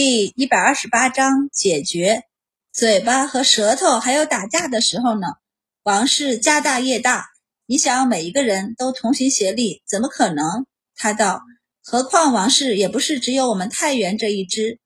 [0.00, 2.22] 第一百二十八章解决。
[2.72, 5.26] 嘴巴和舌头还有打架的时候呢，
[5.82, 7.26] 王氏家大业大，
[7.66, 10.66] 你想每一个人都同心协力，怎么可能？
[10.94, 11.40] 他道：
[11.82, 14.78] 何况王氏也不是只有我们太原这一支，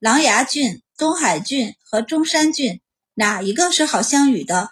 [0.00, 2.82] 琅琊郡、东海郡和中山郡，
[3.14, 4.68] 哪一个是好相与的？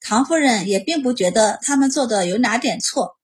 [0.00, 3.16] 唐夫人也并不觉得他们做的有哪点错，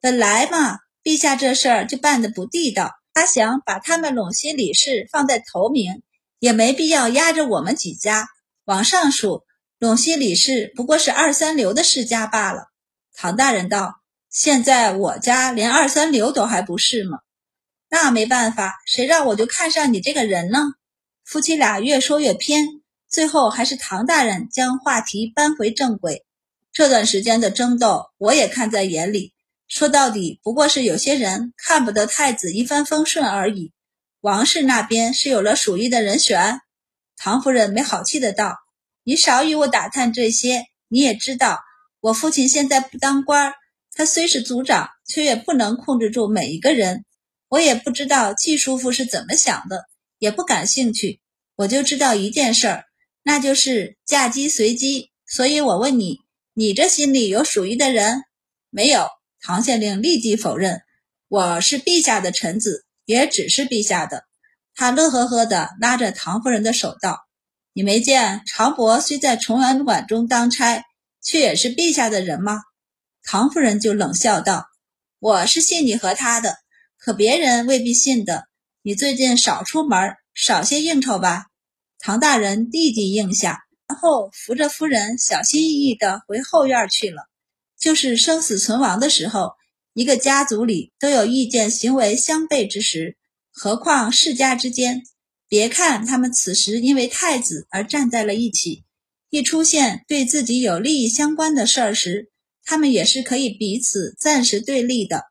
[0.00, 2.90] 本来嘛，陛下这事儿就办得不地道。
[3.12, 6.02] 他想把他们陇西李氏放在头名，
[6.38, 8.28] 也没必要压着我们几家。
[8.64, 9.44] 往上数，
[9.78, 12.68] 陇西李氏不过是二三流的世家罢了。
[13.14, 17.18] 唐大人道：“现在我家连二三流都还不是吗？
[17.88, 20.60] 那没办法，谁让我就看上你这个人呢？”
[21.24, 22.66] 夫妻俩越说越偏，
[23.08, 26.24] 最后还是唐大人将话题扳回正轨。
[26.72, 29.32] 这段时间的争斗，我也看在眼里。
[29.70, 33.72] 说到底，不过是有些人看不得太子一帆风顺而已。
[34.20, 36.60] 王氏那边是有了属意的人选。
[37.16, 38.56] 唐夫人没好气的道
[39.04, 40.66] ：“你少与我打探这些。
[40.88, 41.60] 你也知道，
[42.00, 43.54] 我父亲现在不当官儿，
[43.92, 47.04] 他虽是族长，却也不能控制住每一个人。
[47.48, 49.84] 我也不知道季叔父是怎么想的，
[50.18, 51.20] 也不感兴趣。
[51.54, 52.84] 我就知道一件事儿，
[53.22, 55.12] 那就是嫁鸡随鸡。
[55.28, 56.18] 所以我问你，
[56.54, 58.24] 你这心里有属意的人
[58.68, 59.06] 没有？”
[59.42, 60.82] 唐县令立即否认
[61.26, 64.24] ：“我是陛下的臣子，也只是陛下的。”
[64.76, 67.20] 他乐呵呵地拉着唐夫人的手道
[67.72, 70.84] ：“你没见常伯虽在崇文馆中当差，
[71.22, 72.60] 却也是陛下的人吗？”
[73.24, 74.66] 唐夫人就冷笑道
[75.18, 76.56] ：“我是信你和他的，
[76.98, 78.44] 可别人未必信的。
[78.82, 81.46] 你最近少出门，少些应酬吧。”
[81.98, 87.29] 唐大人立即应下，然后扶着夫人小心翼翼地回后院去了。
[87.80, 89.52] 就是生死存亡的时候，
[89.94, 93.16] 一个家族里都有意见、行为相悖之时，
[93.50, 95.02] 何况世家之间？
[95.48, 98.84] 别看他们此时因为太子而站在了一起，
[99.30, 102.30] 一出现对自己有利益相关的事儿时，
[102.64, 105.24] 他们也是可以彼此暂时对立的。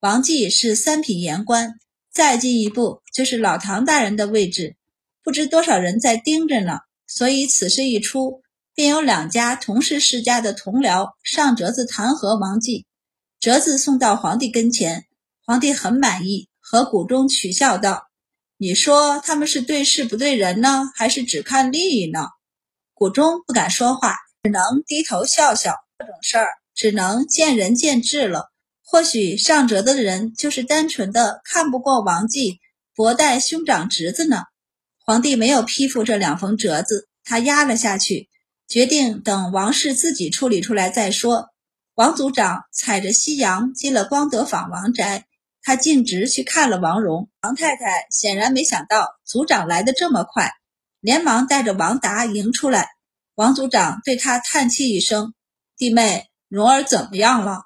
[0.00, 1.74] 王继是三品言官，
[2.12, 4.76] 再进一步就是老唐大人的位置，
[5.22, 6.78] 不知多少人在盯着呢。
[7.06, 8.42] 所以此事一出。
[8.78, 12.86] 便有两家同是世家的同僚上折子弹劾王继，
[13.40, 15.06] 折子送到皇帝跟前，
[15.44, 18.04] 皇帝很满意，和谷中取笑道
[18.56, 22.28] ：“你说他们是对事不对人呢，还是只看利益呢？”
[22.94, 25.74] 谷中不敢说话，只能低头笑笑。
[25.98, 28.52] 这种事儿只能见仁见智了。
[28.84, 32.60] 或许上折子的人就是单纯的看不过王继
[32.94, 34.44] 薄待兄长侄子呢。
[35.04, 38.28] 皇帝没有批复这两封折子，他压了下去。
[38.68, 41.48] 决定等王氏自己处理出来再说。
[41.94, 45.24] 王组长踩着夕阳进了光德坊王宅，
[45.62, 47.30] 他径直去看了王蓉。
[47.40, 50.52] 王太太显然没想到组长来的这么快，
[51.00, 52.90] 连忙带着王达迎出来。
[53.34, 55.32] 王组长对他叹气一声
[55.78, 57.62] ：“弟妹，蓉儿怎么样了？”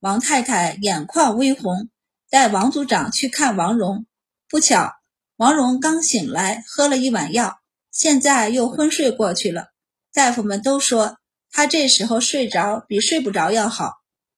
[0.00, 1.88] 王太太眼眶微红，
[2.28, 4.04] 带王组长去看王蓉。
[4.48, 4.94] 不巧，
[5.36, 7.60] 王蓉刚醒来，喝了一碗药，
[7.92, 9.69] 现在又昏睡过去了。
[10.12, 11.18] 大夫们都说
[11.52, 13.92] 他这时候睡着比睡不着要好。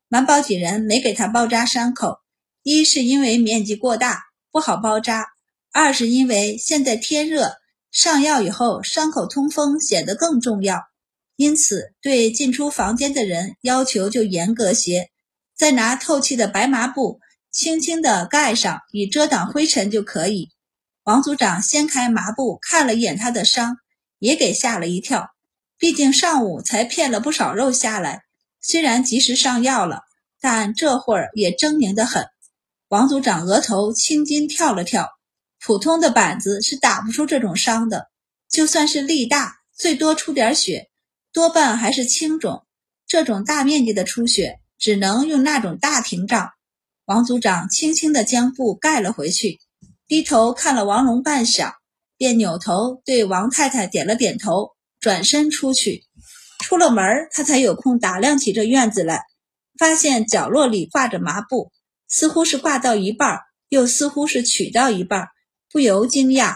[0.09, 2.19] 满宝几人没给他包扎伤口，
[2.63, 5.29] 一是因为面积过大不好包扎，
[5.73, 7.55] 二是因为现在天热，
[7.91, 10.83] 上药以后伤口通风显得更重要，
[11.37, 15.09] 因此对进出房间的人要求就严格些。
[15.57, 20.51] 再拿透气的白麻布轻轻地盖上，以遮挡灰尘就可以。
[21.05, 23.79] 王组长掀开麻布看了一眼他的伤，
[24.19, 25.32] 也给吓了一跳。
[25.83, 28.23] 毕竟上午才骗了不少肉下来，
[28.61, 30.03] 虽然及时上药了，
[30.41, 32.25] 但这会儿也狰狞得很。
[32.87, 35.09] 王组长额头青筋跳了跳，
[35.59, 38.11] 普通的板子是打不出这种伤的，
[38.49, 40.89] 就算是力大，最多出点血，
[41.33, 42.65] 多半还是轻肿。
[43.09, 46.51] 这种大面积的出血，只能用那种大屏障。
[47.07, 49.59] 王组长轻轻地将布盖了回去，
[50.07, 51.73] 低头看了王龙半晌，
[52.17, 54.71] 便扭头对王太太点了点头。
[55.03, 56.05] 转身出去，
[56.61, 59.25] 出了门他才有空打量起这院子来，
[59.77, 61.73] 发现角落里挂着麻布，
[62.09, 65.27] 似乎是挂到一半，又似乎是取到一半，
[65.73, 66.55] 不由惊讶。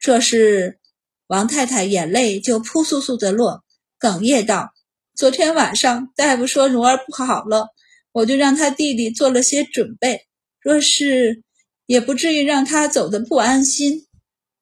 [0.00, 0.80] 这是
[1.26, 3.62] 王太太眼泪就扑簌簌的落，
[4.00, 4.72] 哽咽道
[5.14, 7.68] ：“昨天晚上大夫说蓉儿不好了，
[8.10, 10.26] 我就让他弟弟做了些准备，
[10.62, 11.42] 若是
[11.84, 14.06] 也不至于让他走得不安心。”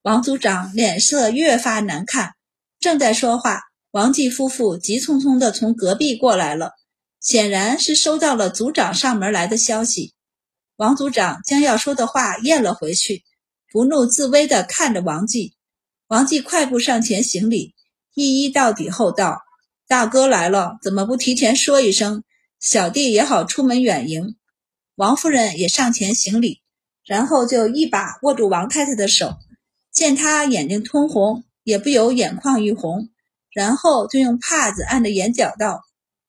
[0.03, 2.33] 王组长脸色越发难看。
[2.81, 3.61] 正在说话，
[3.91, 6.73] 王继夫妇急匆匆地从隔壁过来了，
[7.21, 10.15] 显然是收到了族长上门来的消息。
[10.77, 13.23] 王族长将要说的话咽了回去，
[13.71, 15.55] 不怒自威地看着王继。
[16.09, 17.75] 王继快步上前行礼，
[18.15, 19.43] 一一到底后道
[19.87, 22.25] ：“大哥来了，怎么不提前说一声？
[22.59, 24.37] 小弟也好出门远迎。”
[24.97, 26.63] 王夫人也上前行礼，
[27.05, 29.37] 然后就一把握住王太太的手，
[29.93, 33.11] 见她眼睛通红，也不由眼眶一红，
[33.53, 35.83] 然后就用帕子按着眼角道：“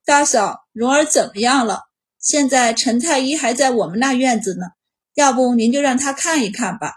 [0.05, 1.81] 大嫂，蓉儿怎么样了？
[2.19, 4.67] 现在陈太医还在我们那院子呢，
[5.15, 6.93] 要不您就让他看一看吧。”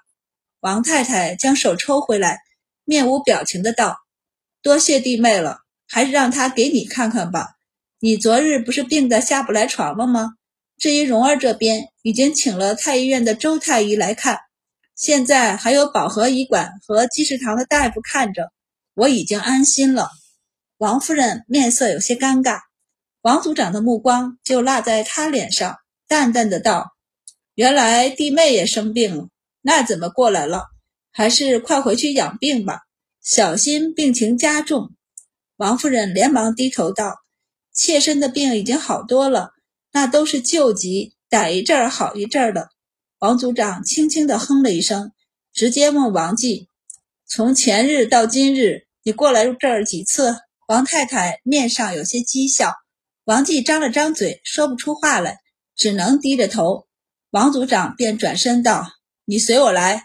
[0.61, 2.41] 王太太将手抽回来。
[2.85, 3.97] 面无表情的道
[4.61, 7.53] ：“多谢弟妹了，还是让他给你看看吧。
[7.99, 10.35] 你昨日不是病得下不来床了吗？
[10.77, 14.41] 至于蓉儿这边，已经请了太医院的周太医来看，
[14.97, 18.53] 现在还有保和医馆和积食堂的大夫看着，
[18.95, 20.11] 我已经安心了。”
[20.79, 22.61] 王夫人面色有些尴尬，
[23.23, 25.77] 王组长的目光就落在她脸上，
[26.07, 26.93] 淡淡的道
[27.55, 29.29] ：“原来弟妹也生病了，
[29.63, 30.65] 那怎么过来了？”
[31.17, 32.81] 还是快回去养病吧，
[33.23, 34.91] 小心病情加重。
[35.57, 37.19] 王夫人连忙低头道
[37.73, 39.53] ：“妾身的病已经好多了，
[39.93, 42.69] 那都是救急，逮一阵儿好一阵儿的。”
[43.25, 45.13] 王组长轻轻地哼了一声，
[45.55, 46.69] 直接问王继
[47.27, 50.37] ：“从前日到今日，你过来这儿几次？”
[50.69, 52.75] 王太太面上有些讥笑，
[53.25, 55.39] 王继张了张嘴，说不出话来，
[55.75, 56.87] 只能低着头。
[57.31, 58.91] 王组长便转身道
[59.25, 60.03] ：“你随我来。”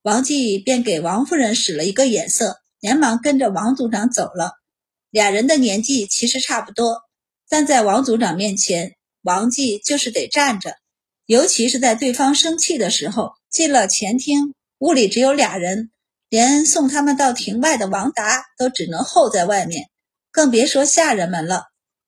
[0.00, 4.52] 王继便给王夫人使了一个眼色，连忙跟着王组长走了。
[5.10, 7.02] 俩人的年纪其实差不多，
[7.46, 10.78] 但在王组长面前，王继就是得站着，
[11.26, 13.32] 尤其是在对方生气的时候。
[13.50, 15.92] 进了前厅，屋里只有俩人，
[16.28, 19.84] 连送他们到庭外的王达都只能候在外面，
[20.32, 21.66] 更别说下人们了。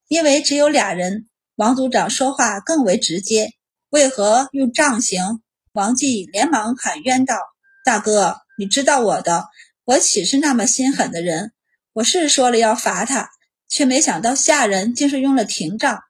[0.09, 3.53] 因为只有俩人，王组长说话更为直接。
[3.91, 5.41] 为何用杖刑？
[5.73, 7.39] 王继连忙喊冤道。
[7.85, 9.45] 大哥，你知道我的，
[9.85, 11.53] 我岂是那么心狠的人？
[11.93, 13.31] 我是说了要罚他，
[13.69, 16.01] 却没想到下人竟是用了廷杖。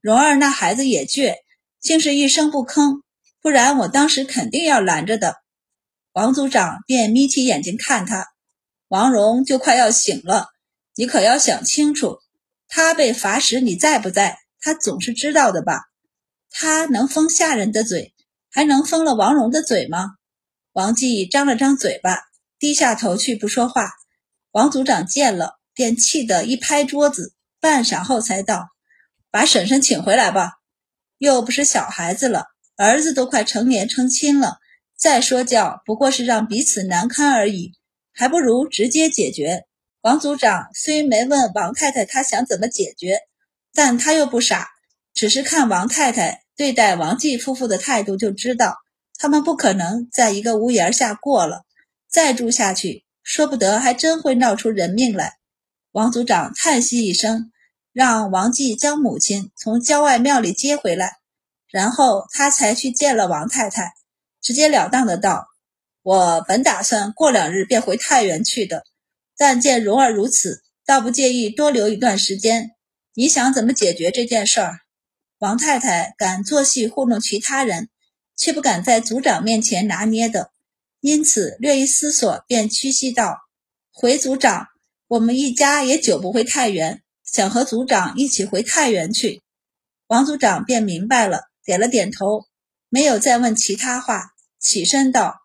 [0.00, 1.34] 蓉儿那孩子也倔，
[1.84, 3.02] 竟是一声不吭，
[3.42, 5.36] 不然我当时肯定要拦着的。
[6.14, 8.28] 王组长便眯起眼睛看他，
[8.88, 10.48] 王蓉就快要醒了，
[10.94, 12.20] 你可要想清楚，
[12.68, 14.38] 他被罚时你在不在？
[14.60, 15.82] 他总是知道的吧？
[16.48, 18.14] 他能封下人的嘴，
[18.50, 20.12] 还能封了王蓉的嘴吗？
[20.72, 22.22] 王继张了张嘴巴，
[22.58, 23.90] 低下头去不说话。
[24.52, 28.68] 王组长见了，便气得一拍桌子，半晌后才道
[29.30, 30.52] ：“把婶婶请回来吧，
[31.18, 32.44] 又不是小孩子了，
[32.76, 34.58] 儿子都快成年成亲了，
[34.96, 37.72] 再说教不过是让彼此难堪而已，
[38.12, 39.64] 还不如直接解决。”
[40.02, 43.20] 王组长虽没问王太太她想怎么解决，
[43.72, 44.68] 但他又不傻，
[45.14, 48.76] 只是看王太太对待王继夫妇的态度就知道。
[49.16, 51.62] 他们不可能在一个屋檐下过了，
[52.10, 55.34] 再住下去，说不得还真会闹出人命来。
[55.92, 57.52] 王组长叹息一声，
[57.94, 61.16] 让王继将母亲从郊外庙里接回来，
[61.70, 63.94] 然后他才去见了王太太，
[64.42, 65.46] 直截了当的道
[66.04, 68.84] ：“我本打算过两日便回太原去的，
[69.38, 72.72] 但见蓉儿如此，倒不介意多留一段时间。
[73.14, 74.80] 你想怎么解决这件事儿？”
[75.40, 77.88] 王太太敢做戏糊弄其他人。
[78.36, 80.50] 却不敢在族长面前拿捏的，
[80.98, 83.38] 因此略一思索，便屈膝道
[83.94, 84.66] ：“回族长，
[85.06, 87.03] 我们一家也久不回太原，
[87.34, 89.42] 想和族长一起回太原去。”
[90.06, 92.44] 王族长便明白了，点了点头，
[92.88, 95.40] 没有再问其他话，起身道：“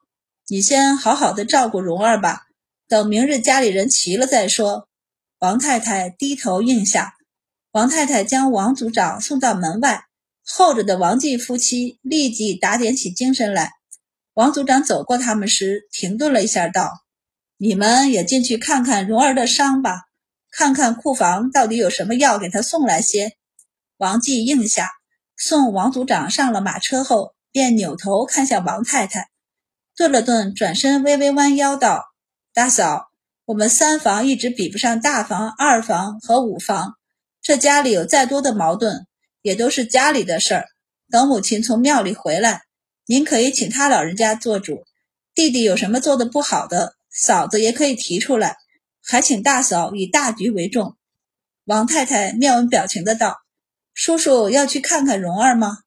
[0.48, 2.44] 你先好好的照顾蓉儿吧，
[2.88, 4.88] 等明日家里人齐了再说。”
[5.40, 7.14] 王太太低头应下，
[7.72, 10.04] 王太太将王族长送到门外。
[10.52, 13.72] 候着的王继夫妻立即打点起精神来。
[14.34, 16.92] 王组长走过他们时，停顿了一下，道
[17.58, 20.09] ：“你们也进去看看蓉儿的伤吧，
[20.52, 23.34] 看看库房到底有什么药，给他送来些。”
[23.98, 24.90] 王继应下，
[25.38, 29.30] 送王组长上了马车后，便扭头看向王太太，
[29.96, 32.06] 顿了顿，转身微微弯腰道
[32.54, 33.10] ：“大嫂，
[33.46, 36.94] 我们三房一直比不上大房、二房和五房，
[37.42, 39.06] 这家里有再多的矛盾。”
[39.42, 40.66] 也都是家里的事儿。
[41.10, 42.64] 等母亲从庙里回来，
[43.06, 44.84] 您可以请他老人家做主。
[45.34, 48.58] 弟弟有什么做的不好的，嫂子也可以提出来。
[49.04, 50.98] 还请大嫂以大局为重。
[51.66, 53.38] 王太太面无表情的道
[53.94, 55.80] ：“叔叔要去看看蓉儿吗？”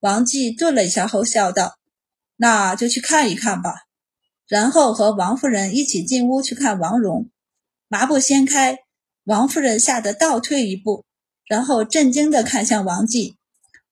[0.00, 1.78] 王继顿了一下后笑道
[2.36, 3.74] ：“那就去看一看吧。”
[4.48, 7.30] 然后和王夫人一起进屋去看王蓉。
[7.88, 8.78] 麻布掀开，
[9.24, 11.04] 王夫人吓得倒退一步。
[11.46, 13.36] 然后震惊地看向王继，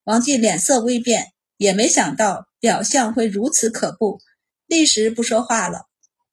[0.05, 4.19] 王继脸色微变，也没想到表象会如此可怖，
[4.67, 5.87] 立时不说话了。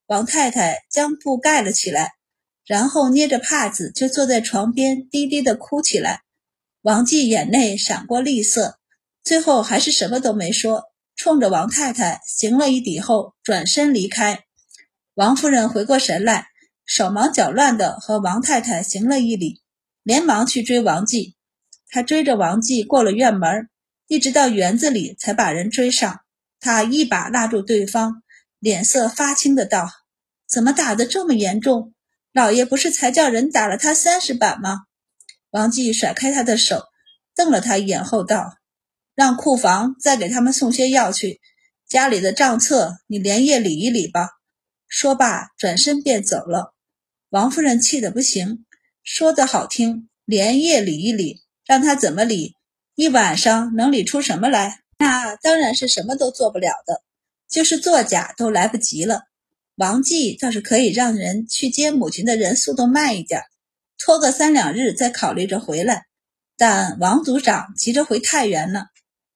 [0.06, 2.14] 王太太将布盖了起来，
[2.68, 6.24] 然后捏着帕子就坐在床边，低低的哭起来。
[6.82, 8.78] 王继眼内闪过厉色，
[9.24, 10.84] 最后还是什么都没说，
[11.16, 14.44] 冲着王太太行了一礼后，转身离开。
[15.16, 16.48] 王夫人回过神来，
[16.86, 19.62] 手忙脚乱的和王太太行了一礼，
[20.04, 21.36] 连忙去追王继。
[21.88, 23.70] 她追着王继过了院门，
[24.08, 26.20] 一直到园子里才把人追上。
[26.60, 28.24] 他一把拉住对方，
[28.60, 29.90] 脸色发青的道
[30.50, 31.94] ：“怎么打得这么严重？
[32.38, 34.82] 老爷不是才叫人打了他三十板吗？”
[35.50, 36.84] 王继甩开他的手，
[37.36, 38.58] 瞪了他一眼后道
[39.16, 41.42] ：“让库房再给他们送些药去，
[41.88, 44.30] 家里的账册你连夜理一理吧。”
[44.88, 46.76] 说罢，转身便走了。
[47.30, 48.68] 王夫人气得不行，
[49.04, 52.54] 说的好听，连夜理一理，让他怎么理？
[52.94, 54.82] 一晚上能理出什么来？
[55.00, 57.02] 那当然是什么都做不了的，
[57.50, 59.24] 就是作假都来不及了。
[59.78, 63.44] 王继倒是可以让人去接母亲的人速度慢一点，
[64.00, 66.08] 拖个三两日再考虑着回来。
[66.58, 68.86] 但王组长急着回太原呢，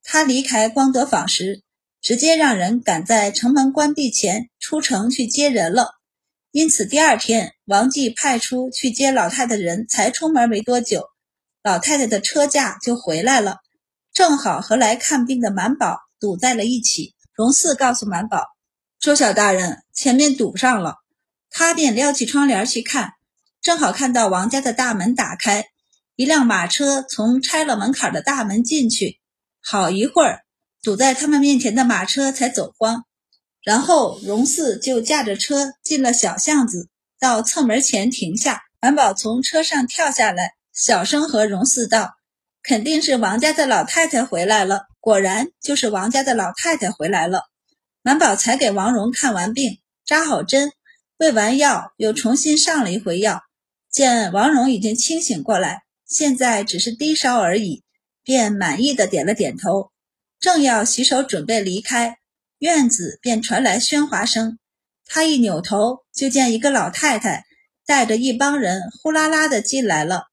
[0.02, 1.62] 他离开光德坊时，
[2.00, 5.92] 直接让人赶在城门关闭前出城去接人了。
[6.50, 11.04] 因此第二天，王继派出去接老太太的人才出门没多久，
[11.62, 13.58] 老太太的车驾就回来了。
[14.12, 18.42] 正好和来看病的满宝堵在了一起，荣四告诉满宝
[19.02, 20.98] ：“周小大人，前面堵上了。”
[21.50, 23.14] 他便撩起窗帘去看，
[23.60, 25.66] 正好看到王家的大门打开，
[26.14, 29.18] 一辆马车从拆了门槛的大门进去。
[29.60, 30.44] 好一会儿，
[30.84, 33.04] 堵在他们面前的马车才走光，
[33.64, 38.62] 然后荣四就驾着车进了小巷子，到侧门前停下。
[38.80, 42.12] 满宝从车上跳下来，小声和荣四道。
[42.62, 47.50] 肯定是王家的老太太回来了，果然就是王家的老太太回来了。
[48.04, 50.72] 满宝才给王荣看完病，扎好针，
[51.18, 53.42] 喂完药，又重新上了一回药。
[53.90, 57.84] 见王荣已经清醒过来，现在只是低烧而已，
[58.24, 59.92] 便满意的点了点头。
[60.40, 62.18] 正要洗手准备离开，
[62.58, 64.58] 院子便传来喧哗声。
[65.06, 67.44] 他一扭头，就见一个老太太
[67.86, 70.24] 带着一帮人呼啦啦的进来了。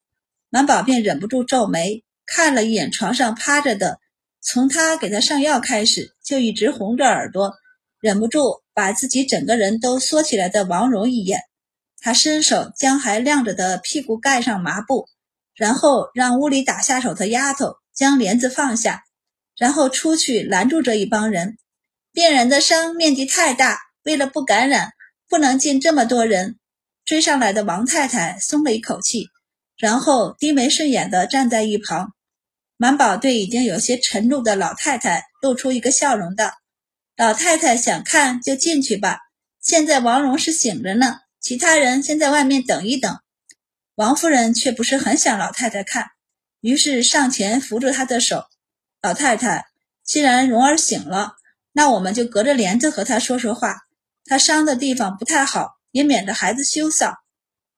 [0.50, 2.04] 满宝便忍不住皱眉。
[2.26, 4.00] 看了一眼床上趴着的，
[4.40, 7.54] 从他给他上药开始，就一直红着耳朵，
[8.00, 11.40] 忍不住把自己整个人都缩起来的王蓉一眼。
[12.00, 15.08] 他伸手将还亮着的屁股盖上麻布，
[15.56, 19.06] 然后让屋里打下手的丫头将帘子放下，
[19.58, 21.58] 然后出去拦住这一帮人。
[22.14, 24.92] 病人的伤面积太大，为了不感染，
[25.28, 26.60] 不能进这么多人。
[27.06, 29.30] 追上来的王太太松了一口气，
[29.80, 32.14] 然后低眉顺眼地站在一旁。
[32.82, 36.54] 满宝对已经有些沉重的老太太露出一个笑容，道
[37.18, 39.20] ：“老太太想看就进去吧。
[39.62, 43.20] 现在王荣是醒着呢，其他人先在外面等一等。”
[43.96, 46.06] 王夫人却不是很想老太太看，
[46.62, 48.46] 于是上前扶住她的手
[49.04, 49.66] ：“老太太，
[50.06, 51.34] 既然蓉儿醒了，
[51.74, 53.76] 那我们就隔着帘子和她说说话。
[54.24, 57.16] 她伤的地方不太好，也免得孩子羞臊。”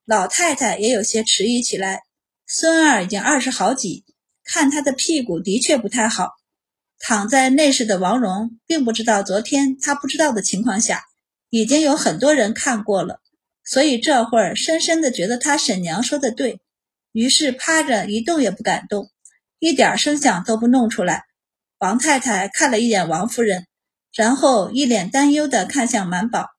[0.06, 2.02] 老太太也有些迟疑起来。
[2.46, 4.04] 孙儿已经二十好几。
[4.52, 6.32] 看他的屁股的确不太好，
[6.98, 11.04] 躺在内室的王蓉并不知道昨天他不知道的情况下，
[11.48, 13.20] 已经有很多人看过了，
[13.64, 16.60] 所以这会儿深深的觉得他婶娘说的对，
[17.12, 19.10] 于是趴着一动也不敢动，
[19.58, 21.24] 一点声响都不弄出来。
[21.78, 23.66] 王太太看了一眼王夫人，
[24.14, 26.50] 然后一脸担忧的看向满宝：“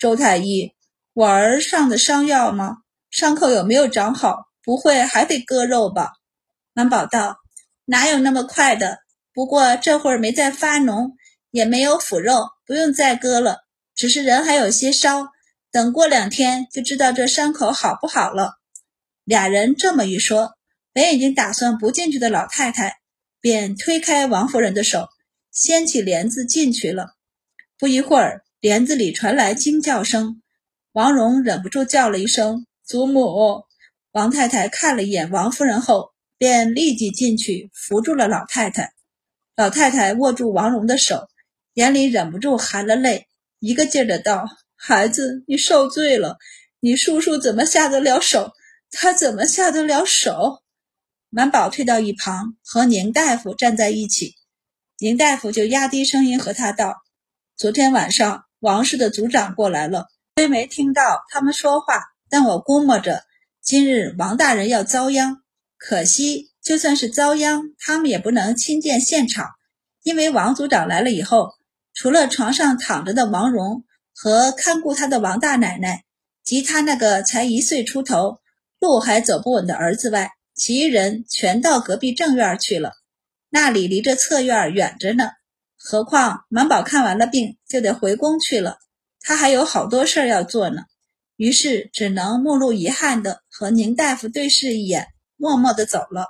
[0.00, 0.72] 周太医，
[1.12, 2.78] 我儿上的伤药吗？
[3.10, 4.46] 伤口有没有长好？
[4.62, 6.12] 不会还得割肉吧？”
[6.76, 7.36] 满宝道
[7.86, 8.98] ：“哪有那么快的？
[9.32, 11.12] 不过这会儿没再发脓，
[11.52, 13.60] 也没有腐肉，不用再割了。
[13.94, 15.28] 只是人还有些烧，
[15.70, 18.54] 等过两天就知道这伤口好不好了。”
[19.22, 20.54] 俩人这么一说，
[20.92, 22.96] 本已经打算不进去的老太太
[23.40, 25.06] 便推开王夫人的手，
[25.52, 27.14] 掀起帘子进去了。
[27.78, 30.42] 不一会儿，帘子里传来惊叫声，
[30.90, 33.62] 王蓉忍不住叫了一声“祖母”。
[34.10, 36.13] 王太太看了一眼王夫人后。
[36.44, 38.92] 便立即进去扶住了老太太。
[39.56, 41.26] 老太太握住王蓉的手，
[41.72, 43.28] 眼里忍不住含了泪，
[43.60, 44.44] 一个劲儿的道
[44.76, 46.36] ：“孩子，你受罪了。
[46.80, 48.52] 你叔叔怎么下得了手？
[48.90, 50.62] 他怎么下得了手？”
[51.32, 54.34] 满宝退到一旁，和宁大夫站在一起。
[54.98, 56.96] 宁大夫就压低声音和他道
[57.56, 63.22] ：“昨天晚上王氏的族长过来了，虽没听到他们说话，但我估摸着
[63.62, 65.40] 今日王大人要遭殃。”
[65.86, 69.50] 可惜，就算是遭殃，他们也不能亲见现场，
[70.02, 71.50] 因为王组长来了以后，
[71.92, 76.04] 除了床上躺着的王蓉和看顾他的王大奶奶
[76.42, 78.38] 及他那个才一岁出头、
[78.80, 82.92] 路还走不稳的儿子外，其余人全到隔壁正院去了。
[83.50, 85.32] 那里离这侧院远着呢。
[85.76, 88.78] 何况满宝看完了病就得回宫去了，
[89.20, 90.84] 他还有好多事儿要做呢。
[91.36, 96.26] 于是只能目露遗憾的和宁大夫对视一眼，默默地走了。